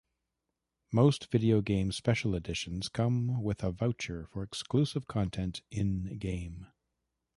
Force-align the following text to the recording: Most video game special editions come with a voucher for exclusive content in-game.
Most 0.91 1.29
video 1.29 1.61
game 1.61 1.91
special 1.91 2.33
editions 2.33 2.89
come 2.89 3.43
with 3.43 3.61
a 3.63 3.69
voucher 3.69 4.25
for 4.25 4.41
exclusive 4.41 5.05
content 5.05 5.61
in-game. 5.69 6.65